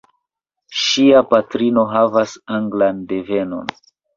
[0.83, 3.75] Ŝia patrino havas anglan devenon.